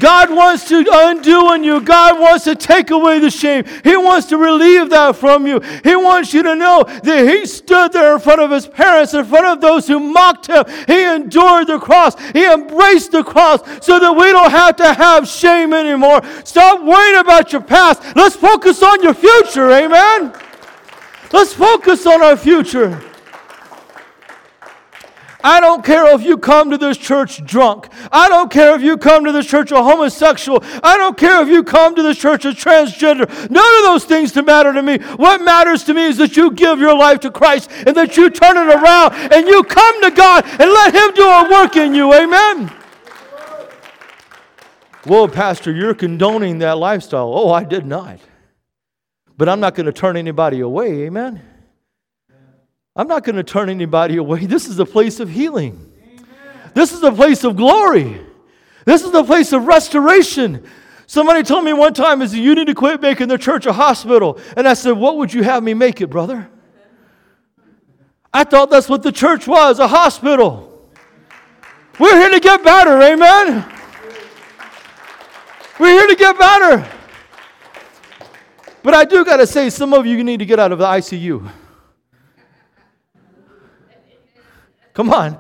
[0.05, 1.81] God wants to undo in you.
[1.81, 3.65] God wants to take away the shame.
[3.83, 5.61] He wants to relieve that from you.
[5.83, 9.25] He wants you to know that He stood there in front of His parents, in
[9.25, 10.63] front of those who mocked Him.
[10.87, 12.21] He endured the cross.
[12.33, 16.21] He embraced the cross so that we don't have to have shame anymore.
[16.45, 18.03] Stop worrying about your past.
[18.15, 19.71] Let's focus on your future.
[19.71, 20.35] Amen.
[21.33, 23.03] Let's focus on our future.
[25.45, 27.89] I don't care if you come to this church drunk.
[28.11, 30.65] I don't care if you come to this church a homosexual.
[30.83, 33.29] I don't care if you come to this church a transgender.
[33.51, 34.97] None of those things to matter to me.
[35.17, 38.31] What matters to me is that you give your life to Christ and that you
[38.31, 41.95] turn it around and you come to God and let Him do a work in
[41.95, 42.15] you.
[42.15, 42.73] Amen.
[45.07, 47.31] Well, Pastor, you're condoning that lifestyle.
[47.35, 48.19] Oh, I did not.
[49.37, 51.03] But I'm not going to turn anybody away.
[51.03, 51.43] Amen.
[52.97, 54.47] I'm not going to turn anybody away.
[54.47, 55.93] This is a place of healing.
[56.07, 56.71] Amen.
[56.75, 58.21] This is a place of glory.
[58.85, 60.65] This is a place of restoration.
[61.07, 64.39] Somebody told me one time, is you need to quit making the church a hospital.
[64.57, 66.49] And I said, What would you have me make it, brother?
[68.33, 70.71] I thought that's what the church was, a hospital.
[72.01, 73.65] We're here to get better, amen?
[75.79, 76.89] We're here to get better.
[78.83, 80.85] But I do got to say, some of you need to get out of the
[80.85, 81.49] ICU.
[84.95, 85.37] Come on.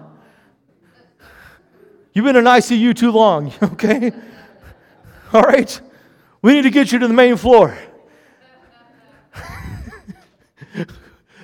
[2.12, 4.12] You've been in ICU too long, okay?
[5.32, 5.80] All right?
[6.42, 7.76] We need to get you to the main floor.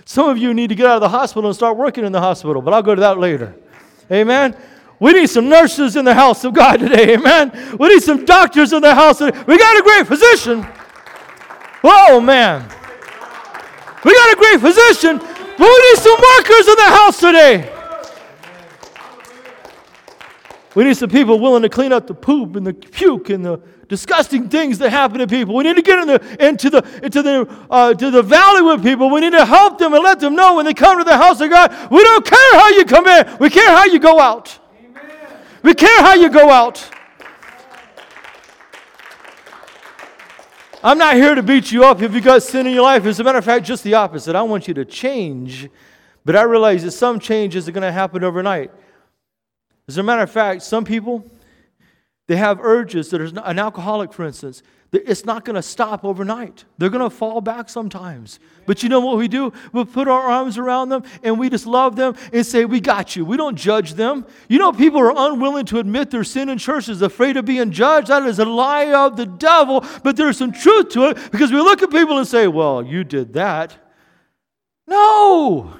[0.05, 2.20] Some of you need to get out of the hospital and start working in the
[2.20, 3.55] hospital, but I'll go to that later.
[4.11, 4.57] Amen?
[4.99, 7.14] We need some nurses in the house of God today.
[7.14, 7.77] Amen?
[7.79, 9.18] We need some doctors in the house.
[9.18, 9.38] Today.
[9.46, 10.66] We got a great physician.
[11.83, 12.68] Oh, man.
[14.05, 17.79] We got a great physician, but we need some workers in the house today.
[20.80, 23.60] We need some people willing to clean up the poop and the puke and the
[23.88, 25.54] disgusting things that happen to people.
[25.54, 28.82] We need to get in the, into the, into the, uh, to the valley with
[28.82, 29.10] people.
[29.10, 31.38] We need to help them and let them know when they come to the house
[31.42, 33.36] of God, we don't care how you come in.
[33.38, 34.58] We care how you go out.
[34.82, 35.04] Amen.
[35.62, 36.90] We care how you go out.
[40.82, 43.04] I'm not here to beat you up if you got sin in your life.
[43.04, 44.34] As a matter of fact, just the opposite.
[44.34, 45.68] I want you to change,
[46.24, 48.70] but I realize that some changes are going to happen overnight.
[49.90, 51.29] As a matter of fact, some people,
[52.29, 54.62] they have urges that an alcoholic, for instance.
[54.92, 56.64] It's not going to stop overnight.
[56.79, 58.38] They're going to fall back sometimes.
[58.66, 59.53] But you know what we do?
[59.72, 63.16] We put our arms around them and we just love them and say, We got
[63.16, 63.24] you.
[63.24, 64.24] We don't judge them.
[64.48, 68.09] You know, people are unwilling to admit their sin in churches, afraid of being judged.
[68.09, 69.85] That is a lie of the devil.
[70.05, 73.03] But there's some truth to it because we look at people and say, Well, you
[73.03, 73.76] did that.
[74.87, 75.72] No.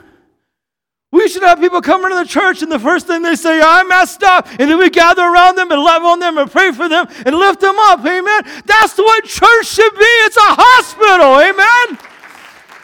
[1.12, 3.83] We should have people come into the church and the first thing they say, I
[3.83, 4.46] messed up.
[4.61, 7.35] And then we gather around them and love on them and pray for them and
[7.35, 8.01] lift them up.
[8.01, 8.42] Amen.
[8.64, 10.05] That's way church should be.
[10.05, 11.40] It's a hospital.
[11.40, 11.99] Amen.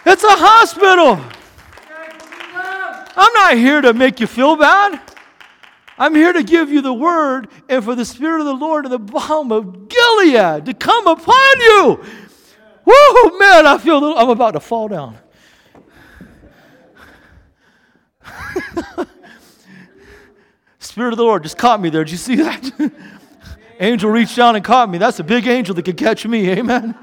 [0.04, 1.20] It's a hospital.
[3.18, 5.00] I'm not here to make you feel bad.
[5.98, 8.92] I'm here to give you the word and for the Spirit of the Lord and
[8.92, 12.04] the balm of Gilead to come upon you.
[12.84, 15.16] Woo, man, I feel little, I'm about to fall down.
[20.78, 22.04] Spirit of the Lord just caught me there.
[22.04, 22.92] Did you see that?
[23.80, 24.98] angel reached down and caught me.
[24.98, 26.48] That's a big angel that could catch me.
[26.50, 26.94] Amen.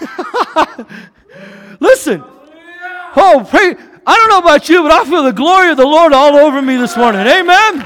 [1.80, 2.22] Listen.
[3.16, 3.76] Oh, pray.
[4.06, 6.60] I don't know about you, but I feel the glory of the Lord all over
[6.62, 7.26] me this morning.
[7.26, 7.84] Amen.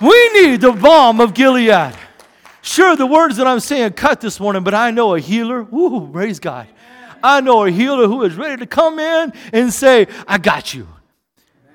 [0.00, 1.94] We need the balm of Gilead.
[2.60, 5.62] Sure, the words that I'm saying cut this morning, but I know a healer.
[5.62, 6.66] Woo, praise God.
[7.22, 10.88] I know a healer who is ready to come in and say, I got you.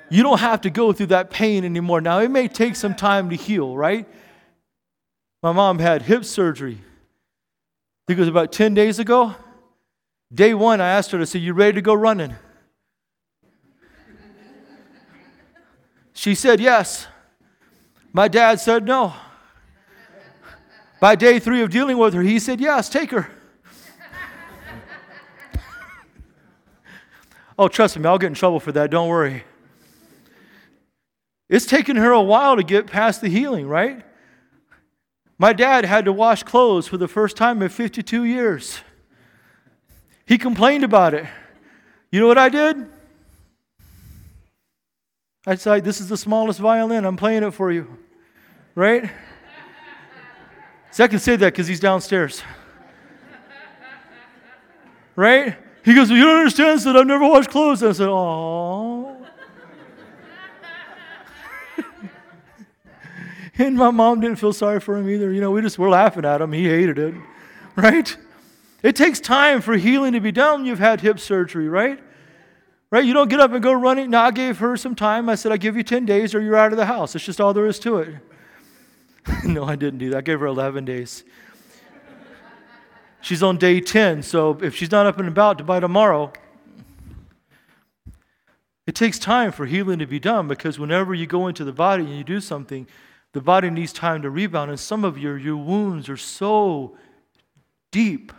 [0.10, 2.02] You don't have to go through that pain anymore.
[2.02, 4.08] Now, it may take some time to heal, right?
[5.44, 6.78] My mom had hip surgery.
[6.80, 9.36] I think it was about 10 days ago.
[10.34, 12.36] Day one, I asked her to say, You ready to go running?
[16.14, 17.08] She said yes.
[18.12, 19.14] My dad said no.
[21.00, 23.30] By day three of dealing with her, he said, Yes, take her.
[27.58, 28.92] Oh, trust me, I'll get in trouble for that.
[28.92, 29.44] Don't worry.
[31.50, 34.04] It's taken her a while to get past the healing, right?
[35.40, 38.80] My dad had to wash clothes for the first time in 52 years.
[40.26, 41.26] He complained about it.
[42.12, 42.90] You know what I did?
[45.46, 47.06] I said, This is the smallest violin.
[47.06, 47.98] I'm playing it for you.
[48.76, 49.10] Right?
[50.92, 52.42] So I can say that because he's downstairs.
[55.16, 55.56] Right?
[55.88, 57.82] He goes, You don't understand, said, I've never washed clothes.
[57.82, 59.26] And I said, Oh.
[63.58, 65.32] and my mom didn't feel sorry for him either.
[65.32, 66.52] You know, we just were laughing at him.
[66.52, 67.16] He hated it,
[67.78, 68.18] right?
[68.84, 70.66] It takes time for healing to be done.
[70.66, 72.04] You've had hip surgery, right?
[72.92, 73.06] Right?
[73.06, 74.10] You don't get up and go running.
[74.10, 75.30] Now, I gave her some time.
[75.30, 77.16] I said, I give you 10 days or you're out of the house.
[77.16, 78.16] It's just all there is to it.
[79.46, 80.18] no, I didn't do that.
[80.18, 81.24] I gave her 11 days.
[83.22, 86.32] She's on day 10, so if she's not up and about by tomorrow,
[88.86, 92.06] it takes time for healing to be done because whenever you go into the body
[92.06, 92.88] and you do something,
[93.34, 94.72] the body needs time to rebound.
[94.72, 96.98] And some of your, your wounds are so
[97.92, 98.32] deep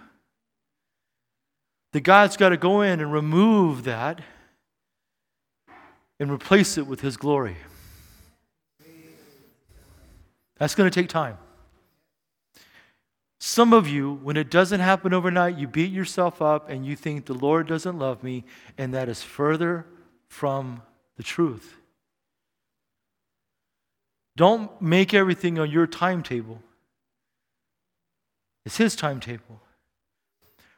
[1.93, 4.21] that God's got to go in and remove that
[6.19, 7.57] and replace it with His glory.
[10.59, 11.39] That's going to take time.
[13.39, 17.27] Some of you, when it doesn't happen overnight, you beat yourself up and you think
[17.27, 18.45] the Lord doesn't love me,
[18.77, 19.87] and that is further
[20.27, 20.83] from
[21.17, 21.77] the truth.
[24.37, 26.63] Don't make everything on your timetable.
[28.65, 29.61] It's His timetable.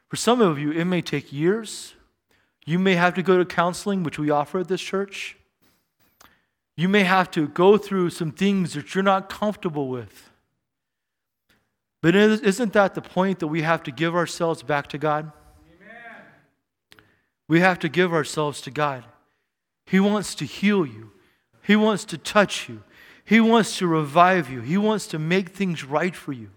[0.07, 1.93] For some of you, it may take years.
[2.65, 5.37] You may have to go to counseling, which we offer at this church.
[6.75, 10.30] You may have to go through some things that you're not comfortable with.
[12.01, 15.31] But isn't that the point that we have to give ourselves back to God?
[15.67, 17.01] Amen.
[17.47, 19.05] We have to give ourselves to God.
[19.85, 21.11] He wants to heal you,
[21.61, 22.83] He wants to touch you,
[23.23, 26.49] He wants to revive you, He wants to make things right for you.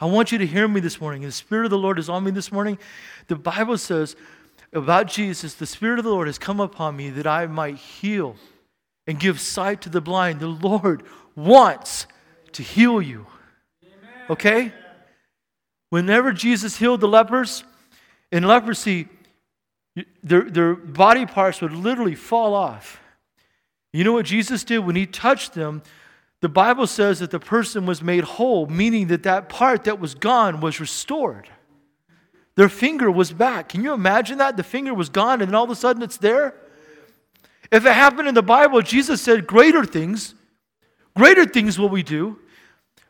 [0.00, 1.22] I want you to hear me this morning.
[1.22, 2.78] The Spirit of the Lord is on me this morning.
[3.26, 4.14] The Bible says
[4.72, 8.36] about Jesus, the Spirit of the Lord has come upon me that I might heal
[9.06, 10.40] and give sight to the blind.
[10.40, 11.02] The Lord
[11.34, 12.06] wants
[12.52, 13.26] to heal you
[14.30, 14.72] okay?
[15.90, 17.64] Whenever Jesus healed the lepers,
[18.30, 19.08] in leprosy,
[20.22, 23.00] their, their body parts would literally fall off.
[23.92, 24.80] You know what Jesus did?
[24.80, 25.82] When he touched them,
[26.40, 30.14] the Bible says that the person was made whole, meaning that that part that was
[30.14, 31.48] gone was restored.
[32.54, 33.70] Their finger was back.
[33.70, 34.56] Can you imagine that?
[34.56, 36.54] The finger was gone and then all of a sudden it's there?
[37.70, 40.34] If it happened in the Bible, Jesus said, Greater things,
[41.16, 42.38] greater things will we do.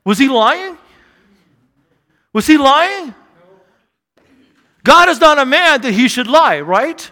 [0.05, 0.79] Was he lying?
[2.33, 3.15] Was he lying?
[4.85, 7.11] God is not a man that he should lie, right?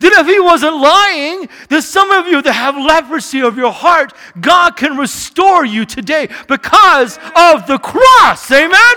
[0.00, 4.12] Then, if he wasn't lying, then some of you that have leprosy of your heart,
[4.40, 8.50] God can restore you today because of the cross.
[8.50, 8.96] Amen?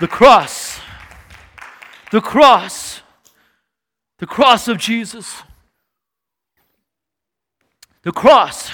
[0.00, 0.80] The cross.
[2.10, 3.02] The cross.
[4.18, 5.42] The cross of Jesus.
[8.02, 8.68] The cross.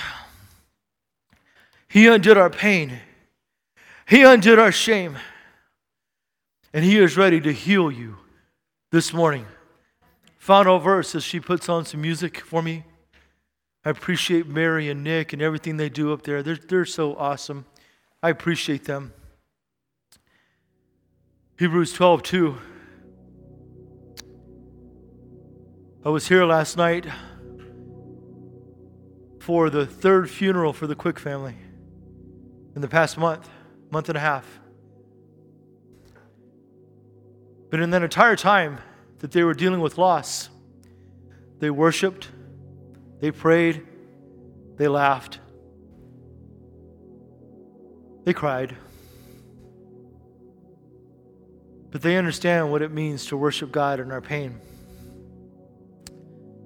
[1.88, 3.00] He undid our pain.
[4.06, 5.16] He undid our shame.
[6.72, 8.16] And He is ready to heal you
[8.90, 9.46] this morning.
[10.36, 12.84] Final verse as she puts on some music for me.
[13.84, 16.42] I appreciate Mary and Nick and everything they do up there.
[16.42, 17.64] They're, they're so awesome.
[18.22, 19.12] I appreciate them.
[21.58, 22.58] Hebrews 12, 2.
[26.04, 27.06] I was here last night
[29.40, 31.56] for the third funeral for the Quick family
[32.78, 33.50] in the past month,
[33.90, 34.60] month and a half.
[37.70, 38.78] But in that entire time
[39.18, 40.48] that they were dealing with loss,
[41.58, 42.28] they worshiped,
[43.18, 43.84] they prayed,
[44.76, 45.40] they laughed,
[48.22, 48.76] they cried.
[51.90, 54.60] But they understand what it means to worship God in our pain.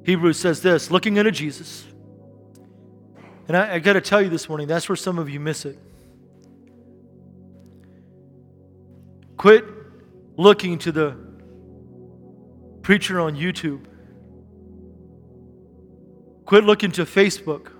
[0.04, 1.86] Hebrews says this looking unto Jesus.
[3.48, 5.64] And I, I got to tell you this morning, that's where some of you miss
[5.64, 5.78] it.
[9.42, 9.64] Quit
[10.36, 11.16] looking to the
[12.82, 13.84] preacher on YouTube.
[16.46, 17.72] Quit looking to Facebook.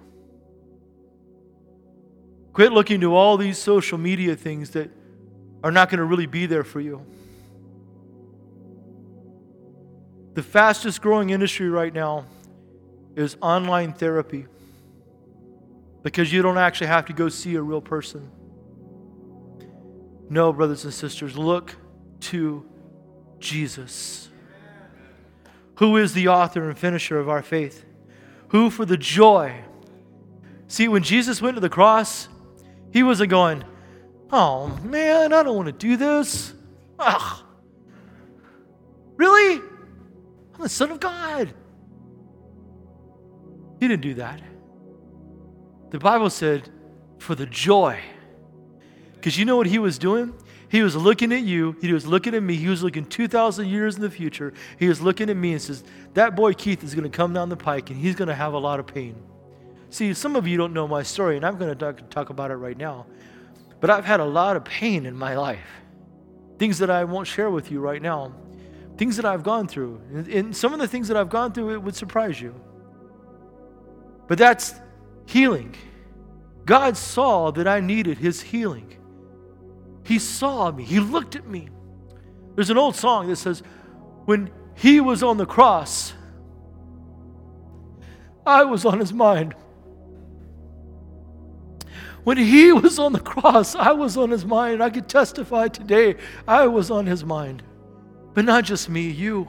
[2.53, 4.91] Quit looking to all these social media things that
[5.63, 7.07] are not going to really be there for you.
[10.35, 12.25] The fastest growing industry right now
[13.15, 14.47] is online therapy
[16.03, 18.33] because you don't actually have to go see a real person.
[20.33, 21.77] No, brothers and sisters, look
[22.21, 22.65] to
[23.39, 24.31] Jesus,
[25.75, 27.85] who is the author and finisher of our faith,
[28.49, 29.63] who for the joy.
[30.69, 32.31] See, when Jesus went to the cross,
[32.93, 33.63] he wasn't going,
[34.31, 36.55] Oh man, I don't want to do this.
[36.99, 37.45] Ugh.
[39.17, 39.57] Really?
[40.55, 41.53] I'm the Son of God.
[43.81, 44.41] He didn't do that.
[45.91, 46.71] The Bible said,
[47.19, 48.01] for the joy.
[49.23, 50.35] Because you know what he was doing?
[50.69, 51.77] He was looking at you.
[51.81, 52.57] He was looking at me.
[52.57, 54.53] He was looking 2,000 years in the future.
[54.81, 57.49] He was looking at me and says, That boy Keith is going to come down
[57.49, 59.15] the pike and he's going to have a lot of pain.
[59.91, 62.51] See, some of you don't know my story, and I'm going to talk, talk about
[62.51, 63.07] it right now.
[63.79, 65.69] But I've had a lot of pain in my life.
[66.59, 68.35] Things that I won't share with you right now.
[68.97, 70.01] Things that I've gone through.
[70.13, 72.61] And, and some of the things that I've gone through, it would surprise you.
[74.27, 74.75] But that's
[75.27, 75.77] healing.
[76.65, 78.97] God saw that I needed his healing.
[80.05, 81.69] He saw me, He looked at me.
[82.55, 83.63] There's an old song that says,
[84.25, 86.15] When He was on the cross,
[88.45, 89.55] I was on His mind.
[92.25, 94.83] When He was on the cross, I was on His mind.
[94.83, 97.63] I could testify today, I was on His mind.
[98.35, 99.49] But not just me, you.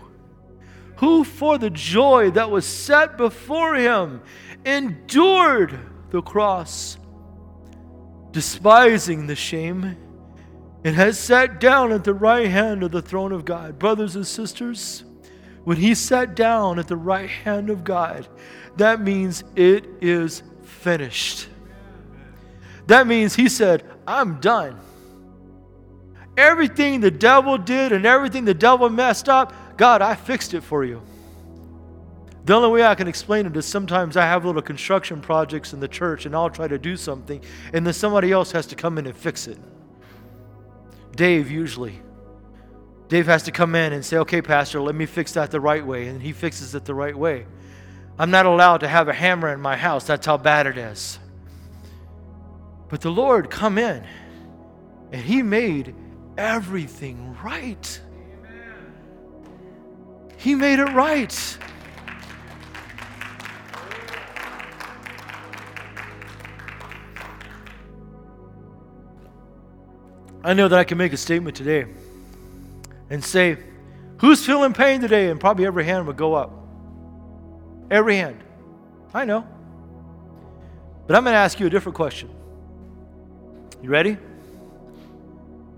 [0.97, 4.21] Who, for the joy that was set before Him,
[4.65, 5.77] endured
[6.11, 6.97] the cross,
[8.31, 9.97] despising the shame
[10.83, 13.79] and has sat down at the right hand of the throne of God.
[13.79, 15.03] Brothers and sisters,
[15.63, 18.27] when he sat down at the right hand of God,
[18.77, 21.47] that means it is finished.
[22.87, 24.79] That means he said, I'm done.
[26.35, 30.83] Everything the devil did and everything the devil messed up, God, I fixed it for
[30.83, 31.01] you.
[32.45, 35.79] The only way I can explain it is sometimes I have little construction projects in
[35.79, 38.97] the church and I'll try to do something, and then somebody else has to come
[38.97, 39.57] in and fix it.
[41.15, 41.99] Dave usually.
[43.07, 45.85] Dave has to come in and say, okay, Pastor, let me fix that the right
[45.85, 46.07] way.
[46.07, 47.45] And he fixes it the right way.
[48.17, 50.05] I'm not allowed to have a hammer in my house.
[50.05, 51.19] That's how bad it is.
[52.89, 54.03] But the Lord come in
[55.11, 55.95] and he made
[56.37, 58.01] everything right.
[60.37, 61.57] He made it right.
[70.43, 71.85] I know that I can make a statement today
[73.09, 73.57] and say,
[74.17, 75.29] Who's feeling pain today?
[75.29, 76.51] And probably every hand would go up.
[77.91, 78.41] Every hand.
[79.13, 79.45] I know.
[81.07, 82.29] But I'm going to ask you a different question.
[83.81, 84.17] You ready?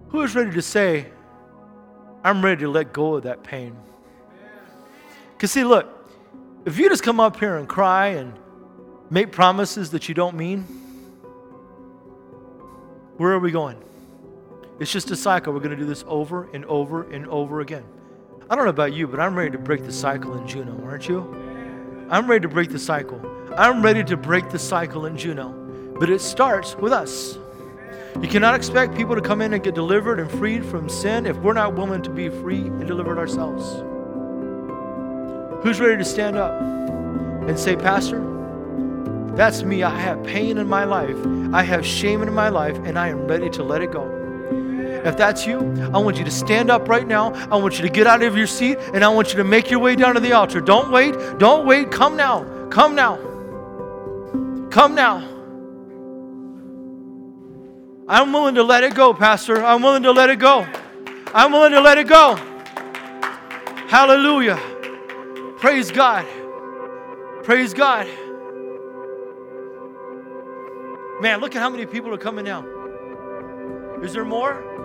[0.10, 1.08] Who is ready to say,
[2.24, 3.76] I'm ready to let go of that pain?
[5.34, 5.90] Because, see, look,
[6.66, 8.34] if you just come up here and cry and
[9.10, 10.62] make promises that you don't mean,
[13.18, 13.82] where are we going?
[14.80, 15.54] It's just a cycle.
[15.54, 17.86] We're going to do this over and over and over again.
[18.50, 21.08] I don't know about you, but I'm ready to break the cycle in Juneau, aren't
[21.08, 21.22] you?
[22.10, 23.20] I'm ready to break the cycle.
[23.58, 25.50] I'm ready to break the cycle in Juneau.
[25.98, 27.38] But it starts with us.
[28.22, 31.38] You cannot expect people to come in and get delivered and freed from sin if
[31.38, 33.64] we're not willing to be free and delivered ourselves.
[35.64, 38.20] Who's ready to stand up and say, Pastor,
[39.36, 39.84] that's me.
[39.84, 41.18] I have pain in my life,
[41.54, 44.15] I have shame in my life, and I am ready to let it go.
[45.06, 45.60] If that's you,
[45.94, 47.32] I want you to stand up right now.
[47.52, 49.70] I want you to get out of your seat and I want you to make
[49.70, 50.60] your way down to the altar.
[50.60, 51.14] Don't wait.
[51.38, 51.92] Don't wait.
[51.92, 52.44] Come now.
[52.70, 53.18] Come now.
[54.72, 55.18] Come now.
[58.08, 59.64] I'm willing to let it go, Pastor.
[59.64, 60.68] I'm willing to let it go.
[61.34, 62.36] I'm willing to let it go.
[63.88, 64.60] Hallelujah.
[65.58, 66.26] Praise God.
[67.44, 68.08] Praise God.
[71.22, 72.66] Man, look at how many people are coming now.
[74.02, 74.85] Is there more?